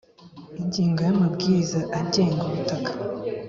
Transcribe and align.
ingingo 0.59 0.99
ya 1.05 1.11
amabwiriza 1.15 1.79
agenga 1.99 2.41
ubutaka 2.47 2.91